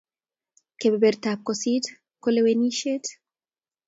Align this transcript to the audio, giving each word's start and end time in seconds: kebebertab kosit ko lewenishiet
kebebertab 0.79 1.39
kosit 1.47 1.85
ko 2.21 2.27
lewenishiet 2.35 3.05